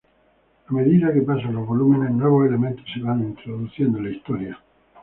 [0.69, 4.59] A medida que pasan los volúmenes nuevos elementos se van introduciendo en la historia.